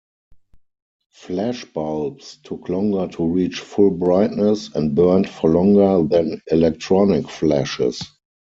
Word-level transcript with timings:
Flashbulbs 1.13 2.41
took 2.41 2.69
longer 2.69 3.07
to 3.17 3.23
reach 3.27 3.59
full 3.59 3.91
brightness 3.91 4.73
and 4.75 4.95
burned 4.95 5.29
for 5.29 5.51
longer 5.51 6.07
than 6.07 6.41
electronic 6.49 7.29
flashes. 7.29 8.01